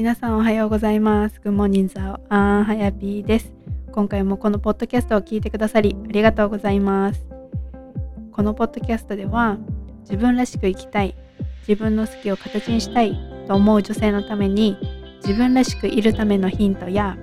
[0.00, 1.38] 皆さんおはようございます。
[1.44, 3.52] Good morning 早安 ハヤピーです。
[3.92, 7.26] 今回もこのポッドキャストを聞いてくださりありがとうございます。
[8.32, 9.58] このポッドキャストでは
[10.04, 11.14] 自分らしく生きたい、
[11.68, 13.14] 自分の好きを形にしたい
[13.46, 14.78] と思う女性のために
[15.20, 17.18] 自分らしくいるためのヒントや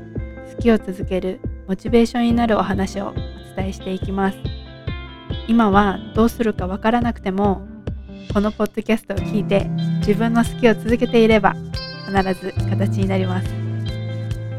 [0.56, 3.14] 好きを続けるモチベーションになるお話をお
[3.56, 4.38] 伝えしていきます。
[5.48, 7.68] 今はどうするかわからなくても
[8.32, 9.66] このポッドキャストを聞いて
[10.02, 11.56] 自分の好きを続けていれば
[12.08, 13.48] 必ず形になります。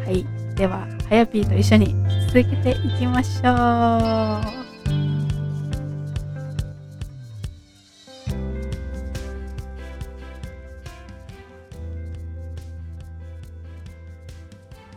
[0.05, 1.95] はい、でははやぴーと一緒に
[2.27, 3.53] 続けていきましょ
[4.55, 4.59] う。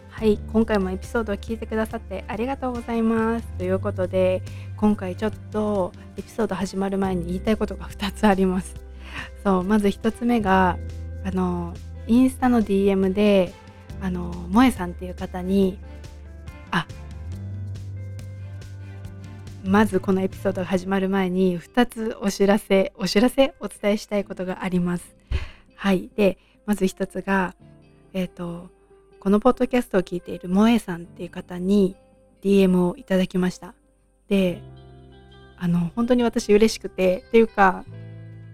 [0.09, 3.47] はい、今回もエピソードを聞いてくださってありがとうございます。
[3.57, 4.43] ということで、
[4.75, 8.75] 今回ちょっとエピソード始まる前に言いたいことが2つあります。
[9.43, 10.77] そう、まず1つ目が、
[11.23, 11.73] あの、
[12.07, 13.53] インスタの DM で
[14.01, 15.77] あの萌えさんっていう方に
[16.71, 16.85] あ
[19.63, 25.15] まずこのエピソードが始まる前に2つお知らせお知らせお伝えしたいことがあります。
[25.75, 27.55] はいでまず1つが
[28.13, 28.69] えっ、ー、と
[29.19, 31.95] このポッドキャストを聞いている萌えさんっていう方に
[32.41, 33.75] DM をいただきました。
[34.27, 34.61] で
[35.57, 37.85] あの本当に私嬉しくてっていうか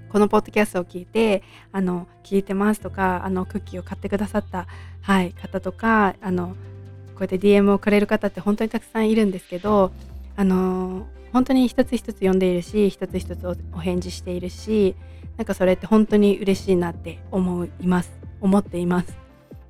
[0.09, 4.67] このポッドキャストを聞いてあの聞いてますとかあのクッキーを買ってくださった、
[5.01, 6.55] はい、方とかあのこ
[7.19, 9.91] うやって DM をくれる方って本当にたくさんいるんですけど
[10.35, 14.95] あの本当に一つ一つ読んでいるし一つ一つお返事しているし
[15.37, 19.17] なんかそれって本当に嬉しいなって思います思っています。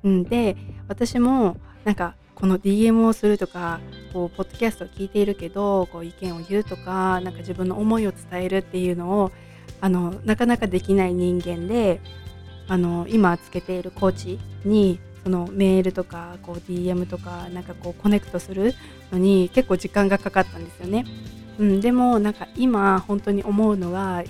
[0.04, 0.56] うん、で
[0.88, 3.80] 私もなんかこの DM をするとか
[4.12, 9.32] こうポッドキャストを聞いているけどこう意見を言うとかなんか自分の思いを伝えるっていうのを
[9.80, 12.00] あのなかなかできない人間で
[12.68, 18.74] あの今つけているコーチにそのメールとかこう DM とかなんかこうコネクトする
[19.10, 21.04] のに結構時間がかかったんですよね。
[21.58, 24.22] うん、でもなんか今本当に思うのは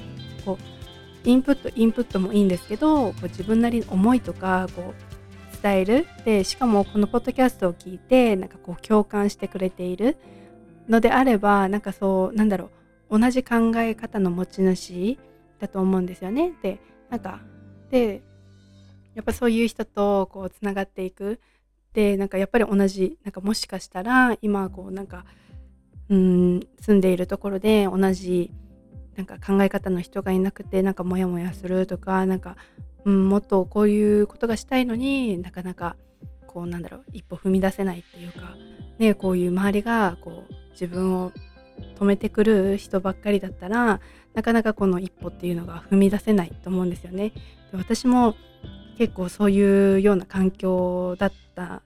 [0.44, 10.16] こうインプットインプットもいいんですけどこう自分なりの思いとかこう伝えるでしかもこのポッドキャストを聞いてなんかこう共感してくれている
[10.88, 12.70] のであればなんかそうなんだろ
[13.10, 15.18] う同じ考え方の持ち主
[15.58, 16.52] だと思うんですよね。
[16.62, 16.80] で
[17.10, 17.40] なんか
[17.90, 18.22] で
[19.14, 21.40] やっぱそういう人とこうつながっていく
[21.92, 25.24] でなんかやっぱり同じなんかもしかしたら今こうなんか
[26.08, 28.52] うん住んでいるところで同じ
[29.16, 32.56] なんか考え方の人がいなくてなんかモヤモヤするとかなんか、
[33.04, 35.96] うん、もっとこういうことがしたいのになかなか
[36.46, 38.56] こうなんだろう一歩踏み出せないっていうか、
[38.98, 41.32] ね、こういう周りがこう自分を
[41.98, 44.00] 止めてくる人ばっかりだったら
[44.34, 47.30] なかなかこの一歩っていうのが踏み出せないと思うんですよね。
[47.72, 48.36] で私も
[48.96, 51.82] 結構そういうような環境だった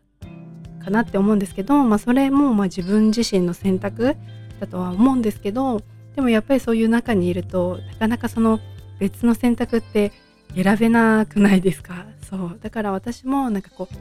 [0.83, 4.17] かなって思うんですけど、まあ、それもまあ自分自身の選択
[4.61, 5.83] だとは思うんですけど
[6.17, 8.61] でもやっぱりそういう中にいるとなかなかその
[8.99, 10.13] 別の選択って
[10.55, 12.07] 選べなくないですか？
[12.29, 13.97] そうだから私もなんかこう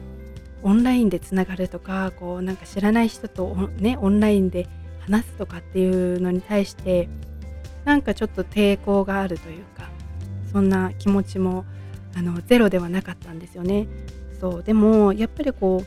[0.62, 4.68] オンラインでつながるとかこうなんか知らない人とねオンラインで
[5.00, 7.08] 話すとかっていうのに対して
[7.84, 9.88] なんかちょっと抵抗があるというか
[10.52, 11.64] そんな気持ちも
[12.14, 13.88] あのゼロではなかったんですよね。
[14.38, 15.86] そうでもやっぱりこう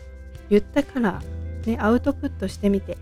[0.49, 1.21] 言ったから、
[1.65, 2.97] ね、アウトプットしてみて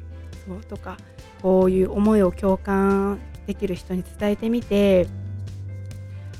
[0.47, 0.97] そうとか
[1.41, 5.07] こういう思いを共感できる人に伝えてみて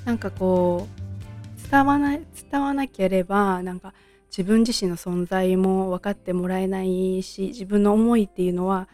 [0.06, 3.94] なんかこう伝わな伝わなければなんか
[4.36, 8.88] 自分自身の存在も分かってもらえないし自分の思いっていうのは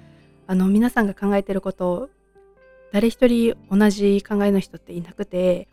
[0.47, 2.09] あの皆さんが考えてること
[2.91, 5.67] 誰一人同じ考えの人っていなくて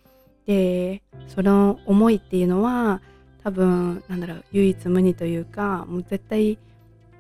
[0.47, 3.01] でその思いっていうのは
[3.43, 6.59] 多分なんだろう唯一無二というかもう絶対、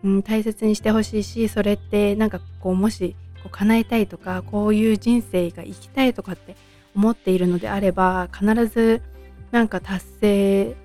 [0.04, 6.56] うん、大切にしてほしいしそれってなんかこうもしこう叶えたいとかこういう人生が生きたいとかって
[6.94, 9.02] 思っているのであれば必ず
[9.50, 10.76] なんか達成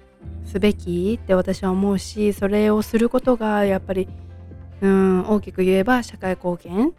[0.46, 4.08] すべきって私は思うしそれをすることがやっぱり
[4.82, 6.94] うん大きく言えば社会貢献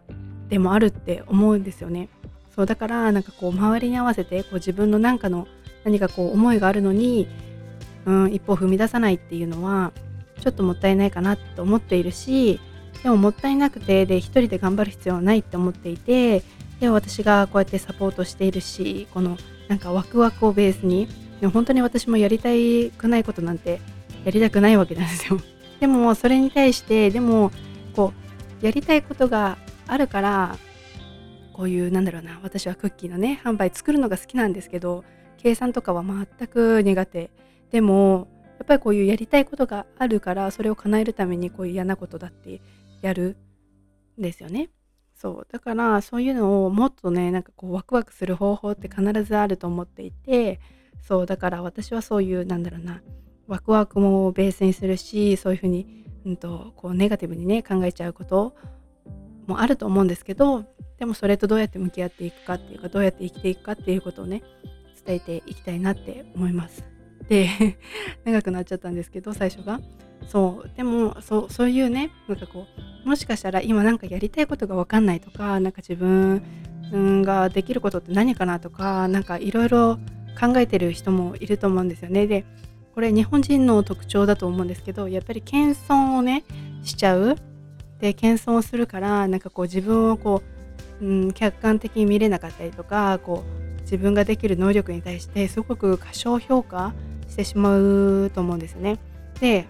[0.52, 2.10] でもあるって思うんですよね。
[2.54, 5.48] そうだからなんかこう周りに合わせてこう自分の何かの
[5.82, 7.26] 何かこう思いがあるのに、
[8.04, 9.92] うん、一歩踏み出さないっていうのは
[10.42, 12.60] ちょっともったいないかなと思っているし
[13.02, 16.42] でももったいなくてで一人で頑張る必要はないって思っていて
[16.80, 19.38] で私がこうやってサポートしているしこの
[19.68, 21.08] なんかワクワクをベースに
[21.40, 22.50] でも本当に私もやりた
[22.98, 23.80] くないことなんて
[24.26, 25.40] やりたくないわけなんですよ。
[25.80, 27.50] でもそれに対してでも
[27.96, 28.12] こ
[28.62, 29.56] うやりたいことが
[29.92, 30.56] あるから
[31.52, 35.04] こういうなんだろうな私はクッキーのね販売作るのが好きなんですけど
[35.36, 37.30] 計算とかは全く苦手。
[37.70, 38.28] でも
[38.58, 42.62] やっぱりこういうやりたいことがあるからそれを叶えるためにこういう嫌なことだって
[43.00, 43.36] やる
[44.18, 44.70] んですよね。
[45.14, 45.46] そう。
[45.50, 50.60] だからそういうのをもっとねなんかこうワクワクする方法って必ずあると思っていて
[51.02, 51.26] そう。
[51.26, 53.02] だから私はそういうなんだろうな
[53.46, 58.54] ワクワクもベースにするしそういうふうに、うんと、こうネガティブにね考えちゃうこと
[59.46, 60.64] もあると思うんですけど
[60.98, 64.42] でもそれとどうやって向き合っていくかっていうかどうやって生きていくかっていうことをね
[65.04, 66.84] 伝えていきたいなって思います。
[67.28, 67.48] で
[68.24, 69.80] 長くなっちゃったんですけど最初が
[70.28, 72.66] そうでもそうそういうねなんかこ
[73.04, 76.42] うもしかしたら今なんかやりたいことが分かんないとかなんか自分
[77.22, 79.98] ができることって何かなとか何かいろいろ
[80.38, 82.44] 考えてる人もいると思うんですよねで
[82.94, 86.44] これ日本人の特徴だと思うんですけどやっぱり謙遜をね
[86.82, 87.36] しちゃう
[88.02, 90.42] で謙遜するからなんかこう自分をこ
[91.00, 93.44] う、うん、客観的に見れなかったりとかこ
[93.78, 96.92] う自分ができる能力に対してすごく過小評価
[97.28, 98.98] してしまうと思うんですね。
[99.40, 99.66] で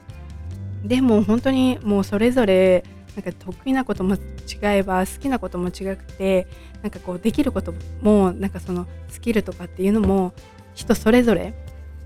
[0.82, 2.84] でも本当にもうそれぞれ
[3.14, 4.19] なんか得意なことも違
[4.62, 6.46] えば好きなことも違くて
[6.81, 10.32] なんかこうできることもなんかそのスキルとかっていうのも
[10.75, 11.52] 人それぞれ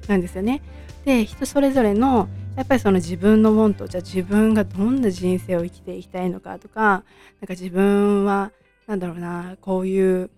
[0.08, 0.61] なんですよね。
[1.05, 8.50] で人それぞれのやっぱりその自分のモントじゃあ自分がどんな人生を生きていきたいのかとかなんか自分は
[8.87, 10.31] 何だろうなこういう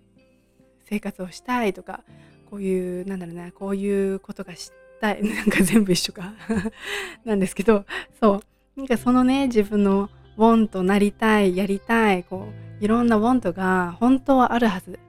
[0.89, 2.01] 生活をしたいとか
[2.49, 6.33] こういうなんだろうなこういうことがしたい なんか全部一緒か。
[7.23, 7.85] なんですけど
[8.19, 8.41] そ
[8.75, 8.79] う。
[8.79, 12.49] なんかそのね自分のウォンとなりたいやりたいこ
[12.81, 14.99] ういろんなウォントが本当はあるはず。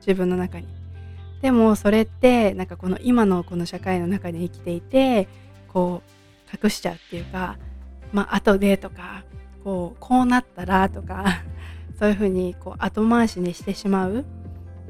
[0.00, 0.66] 自分の中に。
[1.40, 5.28] でもそれってなんかこの今のこの社会の中に生きていて
[5.68, 6.17] こう
[6.62, 7.56] 隠しちゃうっていうか
[8.12, 9.24] まあ後でとか
[9.64, 11.42] こうこうなったらとか
[11.98, 14.24] そういうふうにこう後回しにしてしまう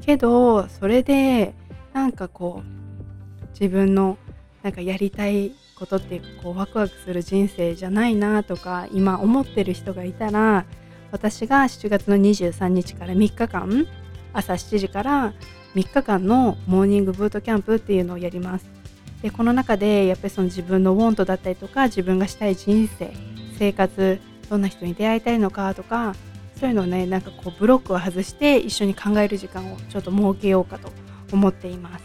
[0.01, 1.53] けどそれで
[1.93, 4.17] なんかこう自分の
[4.63, 10.65] なんかやりたいことっていうかこうワクワクする人生じゃないなとか今思ってる人がいたら
[11.11, 13.87] 私が7月の23日から3日間
[14.33, 15.33] 朝7時から
[15.75, 18.78] 3日間のモーニングブートキャンプっていうのをやります。
[19.21, 23.11] でこの中でやっぱりその自分のウォントだったりとか自分がしたい人生
[23.57, 24.19] 生活
[24.49, 26.15] どんな人に出会いたいのかとか
[26.59, 30.91] そういうのをねなんかこうブロックを外して一緒に考える時間をちょっと設けようかと
[31.31, 32.03] 思っています。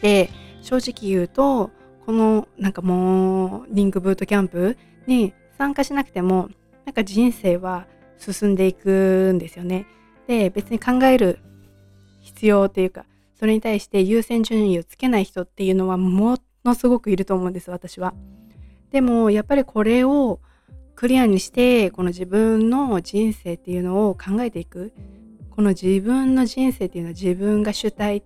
[0.00, 0.30] で
[0.62, 1.70] 正直言うと
[2.04, 4.76] このなんかモーニングブートキャンプ
[5.06, 6.48] に参加しなくても
[6.84, 7.86] なんか人生は
[8.18, 9.86] 進んでいくんですよね。
[10.26, 11.38] で別に考える
[12.20, 13.04] 必要っていうか
[13.38, 18.14] それに対して優先順位をつけない人っていうのはものすごくいると思うんです私は。
[18.90, 20.40] でもやっぱりこれを
[20.94, 24.92] クリアにしてこの自分の人生っていうのを考えていく
[25.50, 28.22] この自分の人生っていうのは自分が主体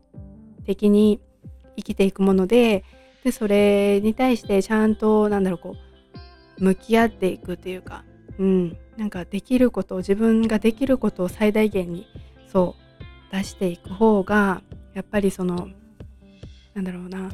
[0.64, 1.20] 的に
[1.76, 2.84] 生きていくもので
[3.24, 5.76] でそれに対してちゃんとなんだろうこ
[6.58, 8.04] う向き合っていくっていうか
[8.38, 12.06] うんなんかできることを自分ができることを最大限に
[12.46, 12.76] そ
[13.32, 14.62] う出していく方が
[14.94, 15.68] やっぱりその
[16.74, 17.30] なんだろうな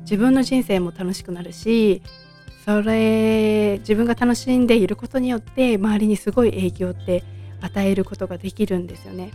[0.00, 2.02] 自分の人生も楽しくなるし
[2.64, 7.24] それ自分が楽しんでいることによって周りにすごい影響って
[7.60, 9.32] 与えることができるんですよね。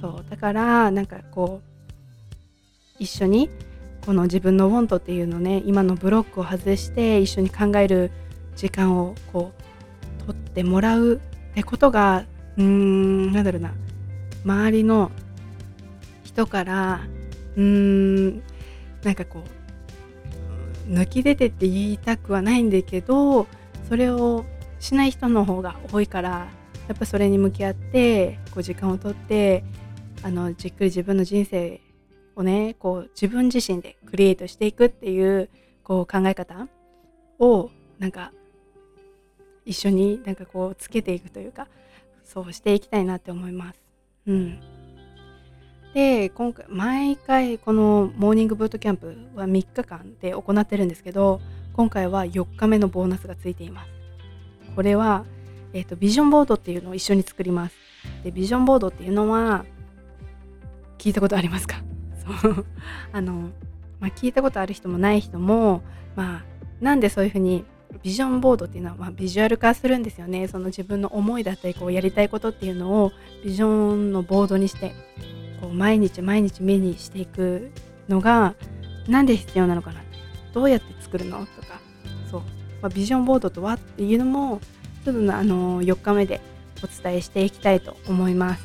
[0.00, 1.76] そうだからなんかこう
[2.98, 3.50] 一緒に
[4.04, 8.10] この自分のウォントっていうのね今のブロックを外して一緒に考える
[8.56, 9.52] 時間をこ
[10.22, 12.24] う取ってもらうってことが
[12.56, 13.74] うーんなんだろうな
[14.44, 15.10] 周りの
[16.36, 17.00] 人から
[17.56, 18.42] うーん
[19.02, 19.42] なんかこ
[20.86, 23.46] う抜き出てって言いたくはないんだけど
[23.88, 24.44] それを
[24.78, 26.48] しない人の方が多いから
[26.88, 29.64] やっぱそれに向き合ってこう時間をとって
[30.22, 31.80] あのじっくり自分の人生
[32.36, 35.48] をねこう自分自身でクリエイトしていくっていう
[35.84, 36.68] こう考え方
[37.38, 38.30] をなんか
[39.64, 41.66] 一緒になんかこうつけていくというか
[42.24, 43.80] そうしていきたいなって思います。
[44.26, 44.60] うん、
[45.96, 51.40] で今回毎回このモーニングブートキャンプは3日間で行ってるんですけど
[51.72, 53.88] 今回は4日目のボーナスがついています。
[54.74, 55.24] これは、
[55.72, 57.76] えーとビジョンボードっていうのを一緒に作ります。
[58.24, 59.64] でビジョンボードっていうのは
[60.98, 61.76] 聞いたことありますか？
[62.42, 62.66] そう
[63.12, 63.48] あの、
[63.98, 65.80] まあ、聞いたことある人もない人も、
[66.14, 66.44] まあ、
[66.78, 67.64] なんでそういうふうに
[68.02, 73.12] ビジョンボードっていうのは、まあ、ビジュアル化するんですよねその自分の思いだったりこうやりたいことっていうのを
[73.42, 74.92] ビジョンのボードにして
[75.66, 77.72] こう毎日毎日目にしていく
[78.08, 78.54] のが
[79.08, 80.00] 何で必要なのかな。
[80.52, 81.80] どうやって作るのとか。
[82.30, 82.40] そう、
[82.80, 84.60] まあ、ビジョンボードとはっていうのも
[85.04, 86.40] ちょっとあの4日目で
[86.84, 88.64] お伝えしていきたいと思います。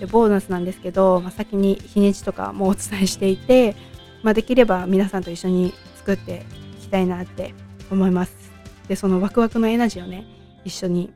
[0.00, 3.76] でボーナスなんですけど、まあ、先に日にちとかもお伝えしていて、
[4.22, 6.46] まあ、できれば皆さんと一緒に作って
[6.78, 7.54] いきたいなって
[7.90, 8.50] 思います。
[8.88, 10.24] でそのワクワクのエナジーをね
[10.64, 11.12] 一緒に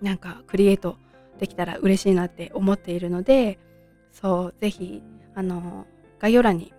[0.00, 0.96] なんかクリエイト
[1.40, 3.58] できたら嬉しいなって思っているので
[4.12, 5.02] そうぜひ
[5.34, 5.86] あの
[6.18, 6.72] 概要欄に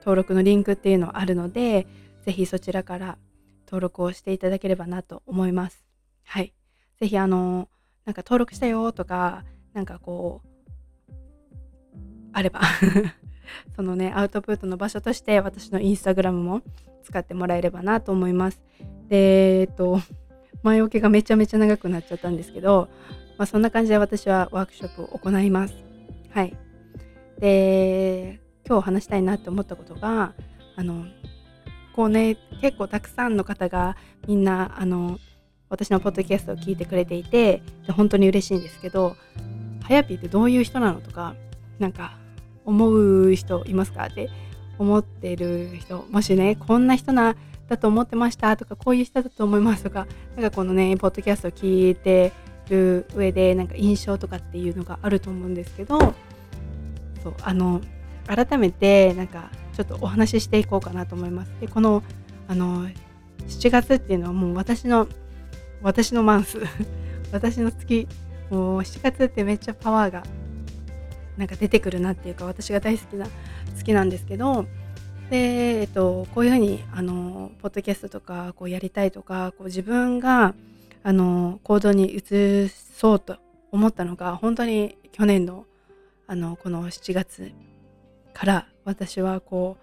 [0.00, 1.86] 登録のリンクっていうのはあるので
[2.24, 3.18] ぜひそちらから
[3.66, 5.84] 登録をしていただければなと思います。
[6.24, 6.52] はい。
[6.98, 7.68] ぜひあの
[8.04, 11.12] なんか登録したよとかなんかこう
[12.32, 12.60] あれば
[13.74, 16.62] そのねアウトプットの場所として私のインスタグラムも
[17.02, 18.62] 使ってもらえればなと思います。
[19.08, 20.00] でえっと
[20.62, 22.88] 前置きがめちゃめちゃ長くなっちゃったんですけど、
[23.38, 25.74] まあ、そんな感じで私はワークショップを行います。
[26.30, 26.56] はい。
[27.38, 30.32] で今日話したいなって思ったことが
[30.76, 31.06] あの
[31.94, 35.18] こうね結構たくさんの方がみんなあの
[35.68, 39.16] 私のポッドキャストを聞いてくれていてで本当に嬉しいんですけど
[39.82, 41.34] はやぴーってどういう人なのとか
[41.78, 42.16] なんか
[42.64, 44.06] 思う人いますか？
[44.06, 44.28] って
[44.78, 47.36] 思ってる人もしねこんな人な
[47.68, 52.32] だと思ってましたとかこういう人だと思いますとかなんかこのねポッドキャストを聞いて
[52.68, 56.14] る上でなんか印象とかっていうのがあると思うんですけど
[57.26, 57.80] そうあの
[58.28, 61.52] 改めてなんかちょっとお話ししていこうかなと思います。
[61.60, 62.04] でこの
[62.46, 62.86] あの
[63.48, 65.08] 7月っていうのはもう私の
[65.82, 66.58] 私のマンス
[67.32, 68.06] 私の月
[68.50, 70.22] もう7月ってめっちゃパワーが
[71.36, 73.30] なんか出てくるなっていうか私が大好きな好
[73.84, 74.66] きなんですけど
[75.28, 80.54] で、えっと、こういうふうにあのポッドキャストとかこうやりたいとかこう自分が
[81.02, 83.36] あの行動に移そうと
[83.72, 85.65] 思ったのが本当に去年の
[86.26, 87.52] あのこの7月
[88.34, 89.76] から私はこ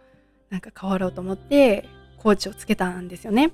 [0.50, 3.52] うなんか変わろうと思ってコーチをつけたんですよね。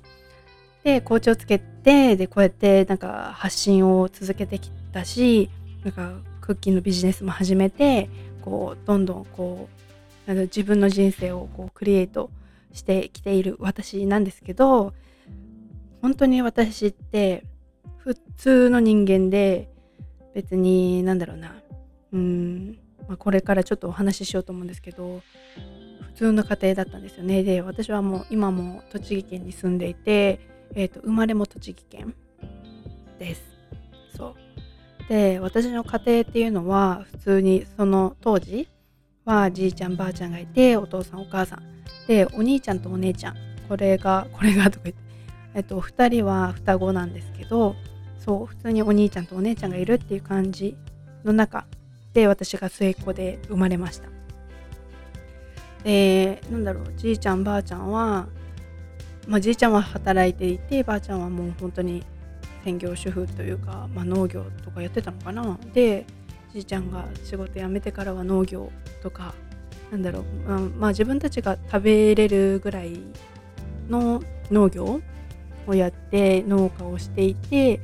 [0.84, 5.50] でコーチをつけてでこうやってなんか発信を続けてきたし
[5.84, 8.08] なんかクッキーのビジネスも始めて
[8.42, 9.68] こうどんどんこ
[10.26, 12.30] う自分の人生をこうクリエイト
[12.72, 14.94] してきている私なんですけど
[16.00, 17.44] 本当に私って
[17.98, 19.68] 普通の人間で
[20.34, 21.54] 別になんだろうな
[22.12, 25.22] うん、まあ、これからちょっとお話ししようと思うんですけど
[26.00, 27.42] 普通の家庭だったんですよね。
[27.42, 30.40] で私はもう今も栃木県に住んでいて
[30.74, 32.14] えーと、生まれも栃木県
[33.18, 33.42] です。
[34.16, 34.34] そう。
[35.08, 38.68] で私の家庭っていうのは普通にその当時
[39.24, 41.62] はじいちゃんばあちゃんがいてお父さんお母さん。
[42.06, 43.36] でお兄ちゃんとお姉ちゃん。
[43.68, 45.02] これがこれがとか言って、
[45.54, 47.76] えっと、2人は双子なんですけど
[48.18, 50.76] そう普通にお兄ちゃんとお姉ちゃんがいるっていう感じ
[51.24, 51.66] の中
[52.12, 54.08] で私が末っ子で生まれました。
[55.84, 58.28] でなんだろうじいちゃんばあちゃんは
[59.26, 62.02] まあ、じいちゃんは働いていてばあちゃんはもう本当に
[62.64, 65.58] 専業主婦というか、まあ、農業とかやってたのかな。
[65.72, 66.04] で
[66.52, 69.34] じいちゃんが仕事辞めてからは農業とか
[69.92, 73.00] なんだろう、まあ、まあ、自分たちが食べれるぐらい
[73.88, 75.00] の農業
[75.66, 77.78] をやって農家をしていて、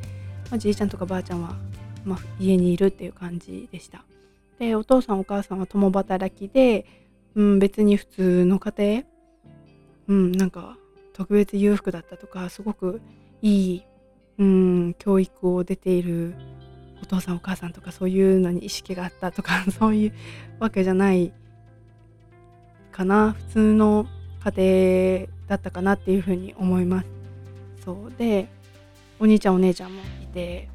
[0.51, 1.55] まあ、じいちゃんとかばあちゃんは、
[2.05, 4.03] まあ、家にいるっていう感じでした。
[4.59, 6.87] でお父さんお母さんは共働きで、
[7.35, 9.03] うん、別に普通の家庭。
[10.09, 10.77] うんなんか
[11.13, 13.01] 特別裕福だったとかすごく
[13.43, 13.85] いい、
[14.39, 16.35] うん、教育を出ている
[17.03, 20.13] お父さんお母さんとかそういうのに意識があったとか そういう
[20.59, 21.33] わけじゃない
[22.93, 23.33] かな。
[23.33, 24.07] 普通の
[24.45, 27.07] 家庭だったかなっていうふうに思います。
[27.85, 28.13] そう。
[28.17, 28.49] で
[29.19, 30.69] お兄ちゃんお姉ちゃんもいて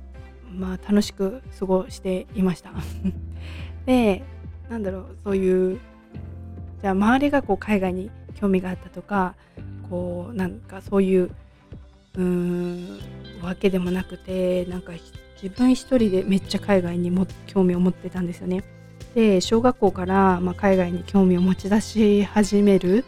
[0.52, 2.72] まあ楽しく過ごしていました。
[3.86, 4.24] で
[4.70, 5.80] なんだろうそういう
[6.82, 9.36] じゃあ周りがこう海外に興味があったとか
[9.90, 11.32] こうなんかそういう
[12.16, 13.00] うん
[13.42, 14.94] わけでもなくてなんか
[15.42, 18.64] 自分一人でめっちゃ海外にも興味を持ってたんですよね。
[19.16, 23.04] で小学校から、まあ、海外に興味を持ち出し始める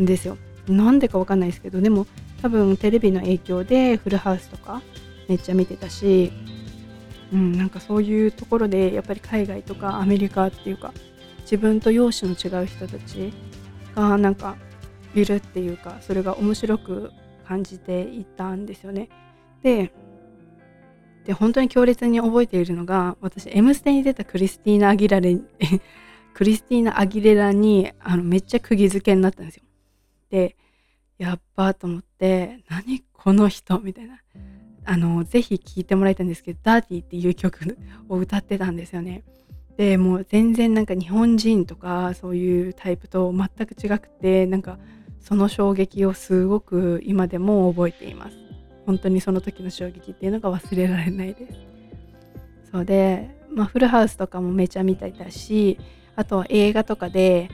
[0.00, 0.38] んですよ。
[0.68, 2.06] なんでかわかんないですけどでも
[2.40, 4.80] 多分テレビの影響でフルハウスとか
[5.28, 6.32] めっちゃ見てたし、
[7.32, 10.92] うん、なんかそういうところでやっぱり海外とかアメリカっていうか
[11.42, 13.32] 自分と容姿の違う人たち
[13.94, 14.56] がなんか
[15.14, 17.12] いるっていうかそれが面白く
[17.46, 19.08] 感じていたんですよね。
[19.62, 19.92] で
[21.24, 25.38] で本当に強烈に覚えているのが私「M ステ」に出たクリスティーナ・アギラレ
[26.32, 29.64] クリスティーナ・アギレラにあのめっちゃ釘付けになったんですよ。
[30.30, 30.56] で
[31.18, 34.22] やっばと思って何この人みたいな
[34.90, 37.78] あのぜひ聴いてもらいたいんですけど「ダーティー」っていう曲
[38.08, 39.22] を歌ってたんですよね。
[39.76, 44.80] でもう全然なんか日本人とかそういうタイプと全く違くてなんか
[45.20, 48.36] その衝撃をすごく今でも覚えています
[48.84, 55.78] 本当にその時の衝撃っていうのが忘れられないですそうで、まあ、フルハウスとかもめちゃ見てたし
[56.16, 57.48] あとは映画とかで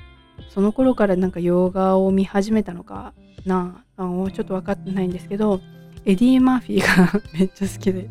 [0.48, 3.12] その頃からなんか洋画を見始めたのか
[3.44, 5.60] なあのちょっと分かってないんですけど
[6.06, 8.08] エディ・マーフィーが めっちゃ好きで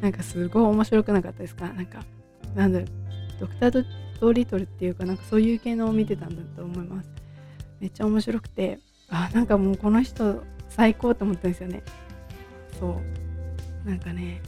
[0.00, 1.68] なんかすごい面白くなかったですか？
[1.72, 2.04] なんか
[2.54, 2.88] なんだろう
[3.40, 3.84] ドクター・
[4.20, 7.10] ドリトルっていうかなんかそういう系のを見てたんだと思います。
[7.80, 8.78] めっちゃ面白くて
[9.08, 11.82] あなんかもうこの人最高と思ったんですよね。
[12.78, 13.00] そ
[13.84, 13.88] う。
[13.88, 14.42] なんかね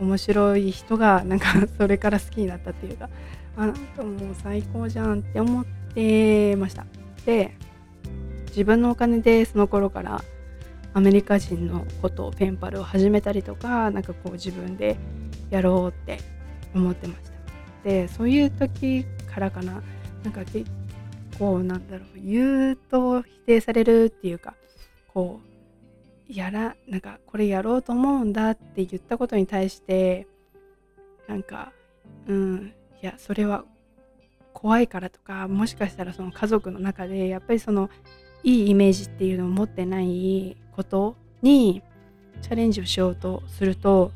[0.00, 1.46] 面白い人がなんか
[1.78, 3.08] それから好きになったっていうか
[3.56, 6.84] あなんかもう最高じゃんって思ってました。
[7.24, 7.56] で
[8.48, 10.24] 自分のお金でその頃から
[10.94, 14.96] アメリカ人のことをペンパルを始めたりとかなんかこう自分で
[15.50, 16.18] やろうって
[16.74, 17.32] 思ってました。
[17.88, 19.82] でそういう時からかな。
[20.22, 20.70] なんか結
[21.38, 24.54] 構なんだろう言うと否定されるっていうか
[25.12, 25.40] こ
[26.28, 30.26] うやらなんかこれやろうと思うんだって言ったことに対して
[31.26, 31.72] なんか
[32.26, 32.72] うん
[33.02, 33.64] いやそれは
[34.52, 37.90] 怖いからとかもしかしたらその家族の中でやっぱりその
[38.44, 41.82] いいイメージっていうのを持ってないことに
[42.40, 44.12] チャレンジをしようとすると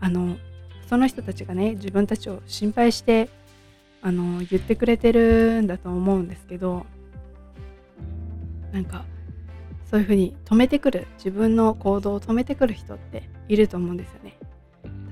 [0.00, 0.36] あの
[0.88, 3.28] その人たちがね自分たちを心配して
[4.00, 6.86] あの言ってくれてるんだと思うんですけど
[8.72, 9.04] なんか
[9.90, 14.36] そういうふうに止めてくる自分の行動を止めてくる人っていると思うんですよね。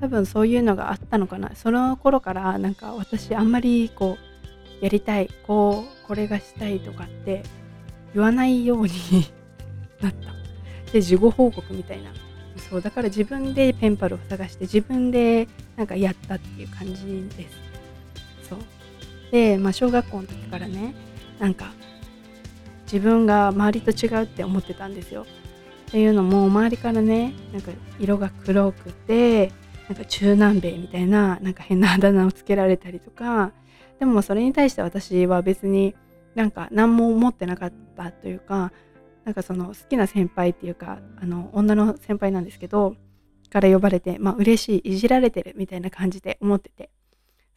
[0.01, 1.57] 多分そういうのがあったのかな。
[1.57, 4.19] その頃からなんか私あんまりこ
[4.81, 7.43] うやりたいこうこれがしたいとかって
[8.13, 8.91] 言わないように
[10.03, 10.36] なった
[10.93, 12.11] で事後報告みたいな。
[12.71, 18.49] そうだから自分でペンパルを探して自分でなんかやったっていう感じです。
[18.49, 18.59] そう。
[19.31, 20.95] で、まあ、小学校の時からね
[21.39, 21.73] なんか
[22.85, 25.27] 自分が周りと違うって思ってたんですよ。
[25.89, 29.53] っていうのも周りからねなんか色が黒くて
[29.89, 33.53] なんか中南米みたいななんか変なあだ名をつけられたりとか
[34.01, 35.95] でもそれに対して私は別に
[36.35, 38.73] なんか何も思ってなかったというか
[39.27, 42.97] なんかその好きな先輩っていうかあの女の先輩なんですけど
[43.51, 46.91] から呼ばれてまあ嬉しいいじられてるみたいな感じで思ってて。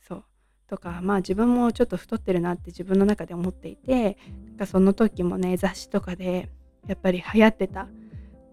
[0.02, 0.24] そう。
[0.68, 6.50] とかまあ自分もちょっと太ってるなって自分の中で思っていてなんかその時もね雑誌とかで
[6.88, 7.88] やっぱり流行ってた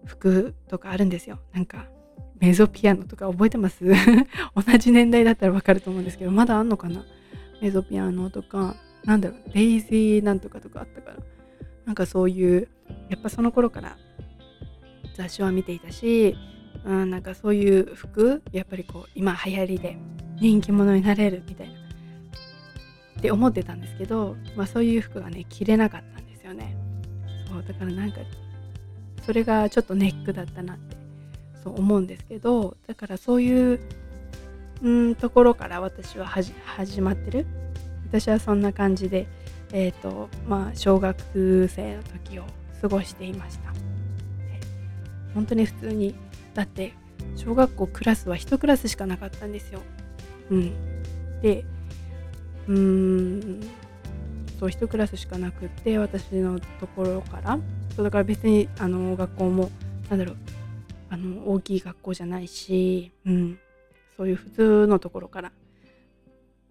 [0.05, 1.39] 服とかあるんですよ。
[1.53, 1.87] なんか
[2.39, 3.83] メゾピアノとか覚えてます？
[4.55, 7.03] 同じ年代だったらわかると思うんですけどまだあんのかな？
[7.61, 8.75] メゾピアノとか
[9.05, 11.17] なんだろうデイジーなんとかとかあったから。
[11.87, 12.67] なんかそういう
[13.09, 13.97] やっぱその頃から
[15.15, 16.35] 雑誌は見ていたし、
[16.85, 19.97] うん、なんかそういう服やっぱりこう今流行りで
[20.39, 21.73] 人気者になれるみたいな
[23.17, 26.75] って思ってたんですけど、まあ、そういう服がね着れなかったんですよね。
[27.49, 28.17] そうだからなんか
[29.25, 30.97] それがちょっとネックだったなって
[31.63, 33.79] そう思うんですけどだからそういう
[34.81, 36.53] うんところから私は始
[37.01, 37.47] まってる。
[38.09, 39.27] 私はそんな感じで
[39.73, 42.43] えーとまあ、小学生の時を
[42.81, 43.73] 過ごしていました。
[45.33, 46.15] 本当に普通に。
[46.53, 46.93] だって
[47.35, 49.81] 小学校クラスは1クラスしかなかったんですよ、
[50.49, 50.73] うん、
[51.41, 51.63] で
[52.67, 53.61] うーん
[54.59, 57.59] そう1クラスしかなくって私のところから。
[57.97, 59.71] そうだから別にあの学校も
[60.07, 60.37] なんだろう
[61.09, 63.59] あの大きい学校じゃないし、うん、
[64.15, 65.51] そういう普通のところから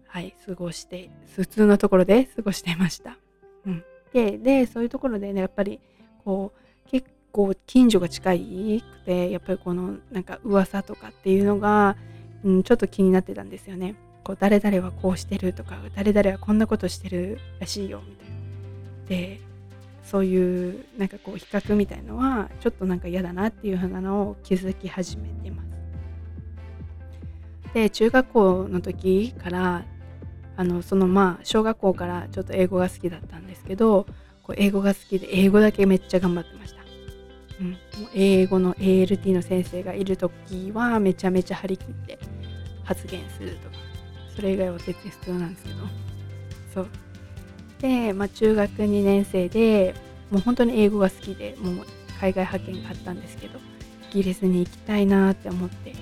[0.07, 3.17] はい過ごして普通のところで過ごしていました。
[3.65, 5.79] うん、ででそういうところでねやっぱり
[6.23, 11.95] こう結構近所が近いくてやっぱりこのなんか噂とかっていうのが、
[12.43, 13.95] うん、ちょっと気になってたんですよね。
[14.23, 18.35] こう誰々はこうしてるとか誰々はこんなことしてるらしいよみたいな。
[19.07, 19.39] で
[20.03, 25.67] そういうなんかこう比較みたいのはちょっとなんか嫌だなっていう風なのを気づき始めてます。
[27.73, 29.85] で中学校の時から
[30.57, 34.05] あのそのまあ小学校からちょっと英語が好きだったんですけど
[34.43, 36.81] こう英語が好きで英語だけめっちゃ頑張ってました、
[37.61, 37.77] うん、もう
[38.13, 42.19] 英語の ALT の先生がいる時はめちゃめちゃ張り切って
[42.83, 43.75] 発言するとか
[44.35, 45.77] それ以外は別に普通なんですけど。
[46.73, 46.87] そう。
[47.79, 49.95] で、まあ、中学2年生で
[50.31, 51.85] もう本当に英語が好きでもう
[52.19, 53.59] 海外派遣があったんですけど
[54.11, 55.93] イギリスに行きたいなって思って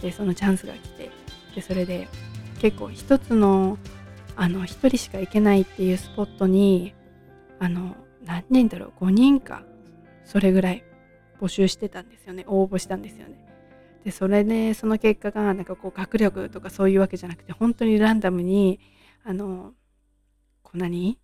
[0.00, 1.10] でそのチャンスが来て
[1.54, 2.08] でそれで
[2.58, 3.78] 結構一つの
[4.36, 6.94] あの1人しか行けないっていうスポットに
[7.58, 9.62] あの何人だろう5人か
[10.24, 10.84] それぐらい
[11.40, 12.44] 募集してたんですよね。
[12.46, 13.46] 応募したんですよね。
[14.04, 18.78] でそれでその結果がなんかこう学力とかそういうわけじゃなくて本当にランダムに
[19.24, 19.72] あの
[20.62, 21.18] こんなに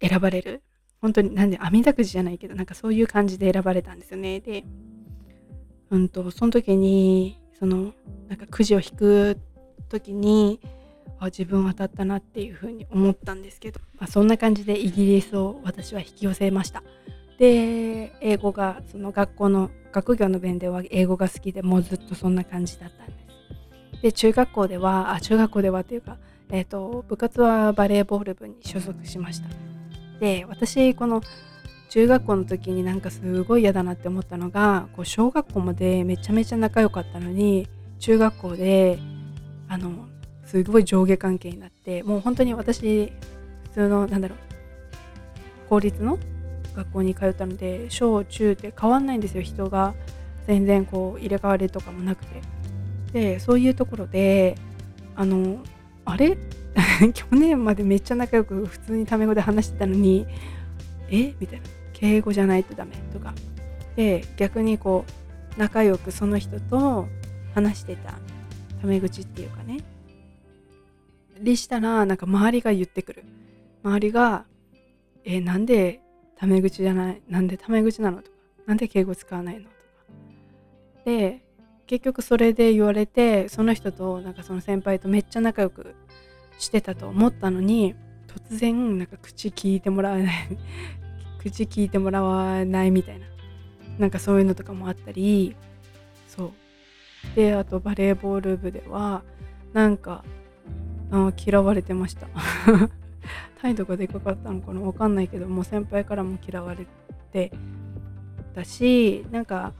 [0.00, 0.62] 選ばれる
[1.00, 4.40] 本当になんで網だくじじゃないけどなんかそういう感じで選ばれたんですよね。
[4.40, 4.64] で
[5.90, 7.92] うんとその時にその
[8.28, 9.38] なんかくじを引く
[9.86, 10.60] 時に
[11.18, 16.82] あ自分当たったなっていうふうに思ったんですけど、まあ、そんな感じでイギリスを私は引き寄せました。
[17.38, 24.02] で英語がその学校の学業の面では英語が好きでもうずっとそんな感じだったんです。
[24.02, 26.18] で中学校ではあ中学校ではっていうか、
[26.50, 29.48] えーと、部活はバレーボール部に所属しました。
[30.20, 31.22] で私この
[31.90, 37.68] 中学校の時になんかすごい嫌だなって思ったのがこう小学校までめちゃめちゃ仲良かったのに
[37.98, 38.98] 中学校で
[39.68, 40.06] あの
[40.44, 43.12] すごい上下関係になってもう本当に私
[43.64, 44.38] 普通のなんだろう
[45.68, 46.18] 公立の
[46.74, 49.42] 学校に通ったので小中って変わんないんですよ。
[49.42, 49.94] 人が
[50.46, 52.42] 全然こう入れ替わりとかもなくて。
[53.12, 54.56] でそういうところで
[55.14, 55.58] あの
[56.04, 56.36] あれ？
[57.14, 60.26] 去年までめっちゃ仲良く普通にタメ語で話してたのに
[61.10, 61.34] え？
[61.40, 61.66] みたいな。
[61.94, 63.32] 敬語じゃないとダメとか。
[63.96, 65.06] で逆にこ
[65.56, 67.08] う仲良くその人と
[67.54, 68.14] 話してた。
[68.80, 69.80] タメ口っていうかね。
[71.40, 73.24] でしたらなんか周りが言ってくる。
[73.84, 74.44] 周りが
[75.24, 76.00] 「えなんで
[76.36, 77.22] タメ口じゃない？
[77.28, 78.36] なんでタメ口なの?」とか
[78.66, 79.74] 「なんで敬語使わないの?」とか。
[81.04, 81.42] で
[81.86, 85.94] 結局それで言われてその人となんかその先輩とめっちゃ仲良く
[86.58, 87.94] してたと思ったのに
[88.26, 90.48] 突然なんか口聞いてもらわない。
[91.38, 93.26] 口聞いてもらわないみたいな。
[93.98, 95.54] なんかそういうのとかもあったり
[97.34, 99.22] であとバレーボール部では
[99.72, 100.24] なんか
[101.10, 102.28] あ嫌われてました。
[103.60, 106.86] 態度がでかかったのかな分かんないけどもう先輩からも嫌われ
[107.32, 107.50] て
[108.54, 109.72] たしなんか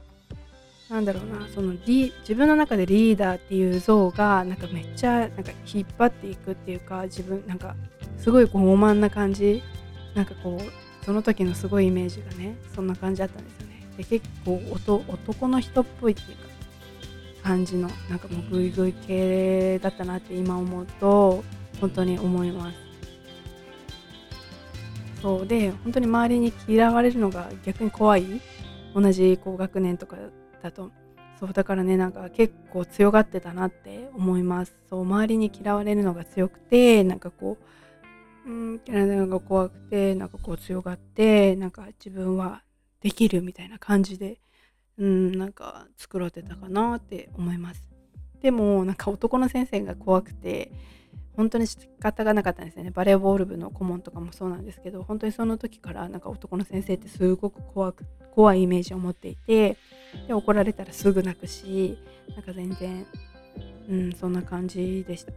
[0.89, 7.75] なんだろうなそのリ自分の中でリーダーっていう像がなんかめっちゃなんか引っ張っていくっていうか自分なんか
[8.17, 9.61] すごい傲慢な感じ
[10.15, 13.87] なんかこうその時のすごいイメージがねそんな感じだったんですよね。
[13.97, 14.61] で結構
[15.07, 16.46] 男の人っぽいっていうか
[17.47, 21.45] 感じのなんかもうグイグイ系だったなって今思うと
[21.79, 22.77] 本当に思います。
[25.21, 25.47] そう。
[25.47, 28.25] で本当に周りに嫌われるのが逆に怖い。
[28.93, 30.17] 同じ高学年とか
[30.61, 30.91] だと。
[31.39, 31.53] そう。
[31.53, 34.75] だからねなんか結構強がってたなって思います。
[34.89, 35.01] そう。
[35.03, 37.57] 周りに嫌われるのが強くてなんかこ
[38.45, 42.61] ううん嫌いなのが怖くてなんかこう強がってなんか自分は
[42.99, 44.41] できるみたいな感じで
[44.97, 47.85] うんなんか作られてたかなって思います。
[48.41, 50.71] でもなんか男の先生が怖くて
[51.35, 52.91] 本当に仕方がなかったんですよね。
[52.91, 59.77] バレーボール部の顧問とかもそうなんですけど本当にその時からなんか男の先生ってすごく怖く怖いイメージを持っていて
[60.27, 61.97] で怒られたらすぐ泣くし
[62.35, 63.05] なんか全然
[63.89, 65.31] うんそんな感じでした。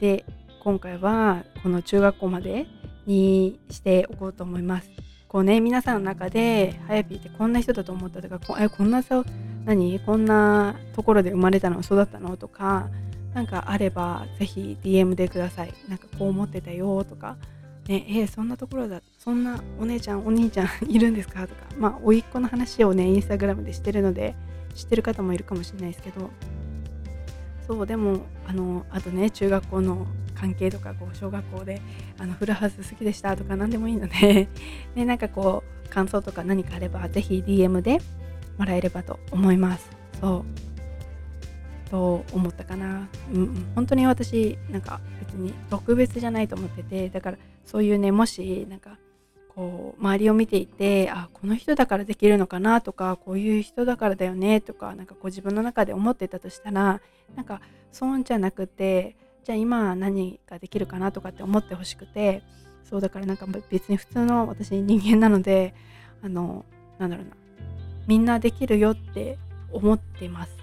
[0.00, 0.24] で
[0.62, 2.66] 今回はこの中学校まで
[3.06, 4.90] にしておこうと思います。
[5.28, 9.24] こうね皆さんの中ではやぴーってこんな人だと思ったとかこえこんなさ
[9.64, 9.98] 何？
[10.00, 12.36] こんなところで生まれたの育ったの？
[12.36, 12.88] とか
[13.34, 15.74] なんかあればぜひ DM でください。
[15.88, 17.36] なんかこう思ってたよとか
[17.88, 21.46] ねえー、そんなところだそんなお姉ちゃんお兄ちゃん いるんですか？
[21.46, 24.34] とかまあ甥っ子の話をねインスタグラムでしてるので
[24.74, 26.30] 知ってる方もいるかもしれないですけど。
[27.66, 30.06] そうでもあのあとね中学校の
[30.38, 31.80] 関係とかこう小学校で
[32.18, 34.48] あのフルハウス好きでしたとか何でもいいので
[34.94, 38.00] ね、なんかこう感想とか何かあればぜひ DM で
[38.58, 39.90] もらえればと思います。
[40.20, 40.66] そう。
[41.90, 48.98] と思ったかな、うん、本当に私なんか別に特別じゃないと思っててだからそういうねもしなんか
[49.54, 57.00] こう周りを見ていてあこの人だからできるのかなとかこういう人だからだよねとかなんかこう自分の中で思ってたとしたら
[57.34, 57.60] なんか
[57.92, 59.16] そうじゃなくて
[59.46, 62.42] じゃあ今何ができるかなとかって思ってほしくて
[62.82, 65.72] そうだからなんか別に普通の私人間なので
[66.20, 66.64] あの
[66.98, 67.30] なんだろうな
[68.08, 69.38] みんなできるよって
[69.72, 70.56] 思ってます。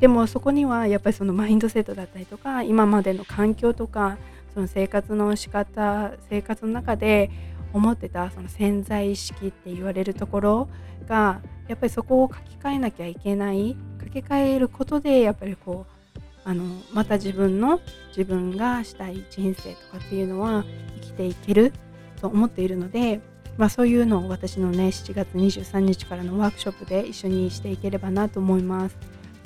[0.00, 4.16] でもそこにはやっぱりそのマインドセットだったりとか今までの環境とか
[4.54, 7.30] その生活の仕方生活の中で
[7.74, 10.68] 思ってたその潜在意識って言われるところ
[11.06, 16.01] がやっぱりそこを書き換えなきゃいけない書き換えることでやっぱりこう
[16.44, 20.64] あのまた自分の自分がしたい人生とかっていうのは
[21.00, 21.72] 生きていける
[22.20, 23.20] と思っているので、
[23.56, 28.96] まあ、そういうのを私のね7月23日からのワークショップで一緒にしていければなと思います。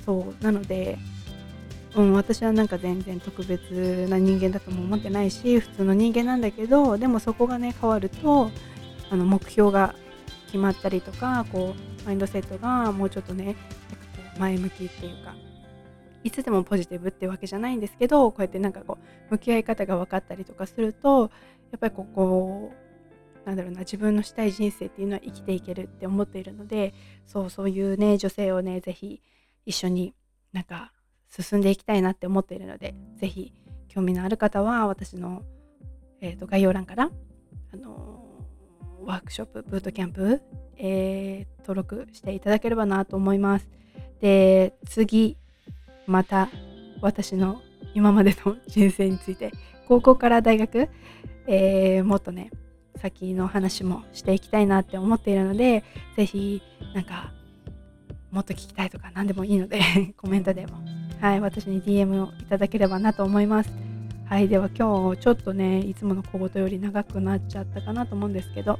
[0.04, 0.98] そうなので、
[1.96, 8.50] うん、私はなんか全然特別な人間だとも思ってないし普通の人間なんだけどでもそこがね変わると
[9.10, 9.96] あの目標が
[10.46, 13.56] 決まったりとかこうマインドセットがもうちょっとね
[14.38, 15.34] 前向きっていうか
[16.26, 21.30] いつでもポジティブってわけじゃないんですけどこうやってなんかこう向き合い方が分かったりとかすると
[21.70, 22.72] やっぱりここ
[23.44, 26.94] なんだろうな自分のしたい人生っていうのは生きていけるって思っているので
[27.26, 29.22] そうそういうね女性をね是非
[29.66, 30.14] 一緒に
[30.52, 30.90] なんか
[31.28, 33.52] 進んでいきたいなって思っているので是非
[33.86, 35.42] 興味のある方は私の、
[36.20, 37.08] えーと、概要欄から、
[37.72, 38.22] あの
[39.04, 40.42] ワークショップブートキャンプ、
[40.76, 43.70] えー、登録していただければなと思います。
[44.20, 45.38] で次
[46.06, 46.48] また
[47.00, 47.60] 私の
[47.94, 49.52] 今までの人生について
[49.88, 50.88] 高校から大学、
[51.46, 52.50] えー、もっとね
[52.96, 55.84] 先の話もしていきたいなって思っているので
[56.16, 56.62] 是非
[56.94, 57.32] なんか
[58.30, 59.80] もっと聞きたいとか何でもいいので
[60.16, 60.78] コメントでも
[61.20, 63.70] はい私に DM をいただければなと思います。
[64.26, 68.76] はいでは今日ちょっとねいつもの小言より長くなっちゃったかなと思うんですけど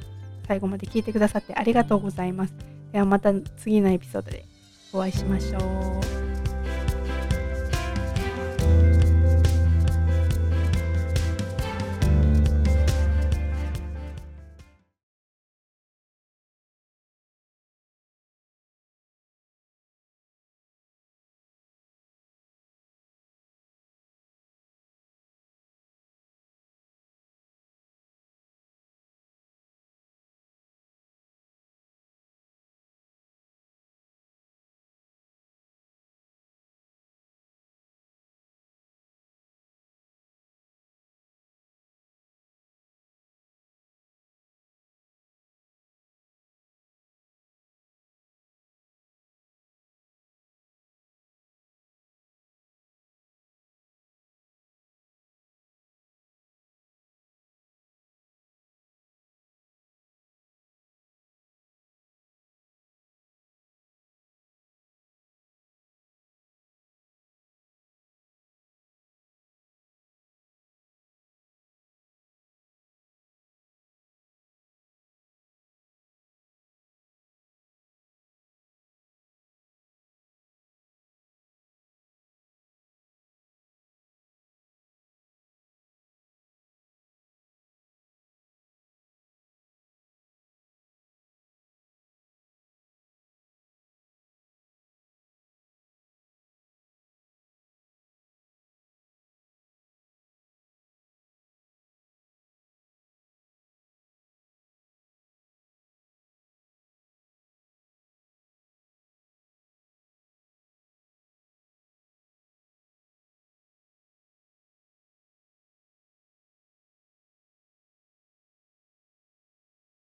[0.49, 2.55] 最後まで聞いてくださってありがとうございます。
[2.93, 4.45] ではまた次のエピソードで
[4.93, 5.59] お会いしましょ
[6.33, 6.36] う。